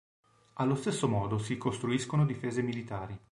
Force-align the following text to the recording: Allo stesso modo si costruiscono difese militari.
Allo 0.53 0.73
stesso 0.77 1.07
modo 1.07 1.37
si 1.37 1.59
costruiscono 1.59 2.25
difese 2.25 2.63
militari. 2.63 3.15